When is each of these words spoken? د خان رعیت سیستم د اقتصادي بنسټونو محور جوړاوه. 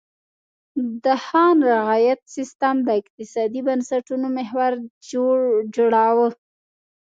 د 1.03 1.05
خان 1.25 1.57
رعیت 1.71 2.21
سیستم 2.35 2.75
د 2.87 2.89
اقتصادي 3.01 3.61
بنسټونو 3.67 4.27
محور 4.37 4.71
جوړاوه. 5.75 6.27